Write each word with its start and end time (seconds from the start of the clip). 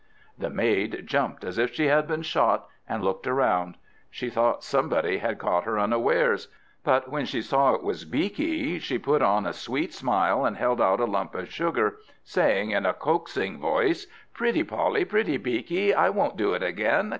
The 0.35 0.49
maid 0.49 1.03
jumped 1.05 1.43
as 1.43 1.59
if 1.59 1.75
she 1.75 1.85
had 1.85 2.07
been 2.07 2.23
shot, 2.23 2.65
and 2.89 3.03
looked 3.03 3.27
round. 3.27 3.77
She 4.09 4.31
thought 4.31 4.63
somebody 4.63 5.19
had 5.19 5.37
caught 5.37 5.65
her 5.65 5.77
unawares; 5.77 6.47
but 6.83 7.11
when 7.11 7.27
she 7.27 7.39
saw 7.39 7.75
it 7.75 7.83
was 7.83 8.03
Beaky 8.03 8.79
she 8.79 8.97
put 8.97 9.21
on 9.21 9.45
a 9.45 9.53
sweet 9.53 9.93
smile, 9.93 10.43
and 10.43 10.57
held 10.57 10.81
out 10.81 11.01
a 11.01 11.05
lump 11.05 11.35
of 11.35 11.51
sugar, 11.53 11.97
saying 12.23 12.71
in 12.71 12.83
a 12.87 12.93
coaxing 12.95 13.59
voice, 13.59 14.07
"Pretty 14.33 14.63
Poll! 14.63 14.97
pretty 15.05 15.37
Beaky! 15.37 15.93
I 15.93 16.09
won't 16.09 16.35
do 16.35 16.55
it 16.55 16.63
again! 16.63 17.09